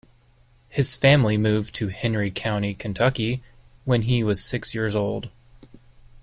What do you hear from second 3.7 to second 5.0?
when he was six years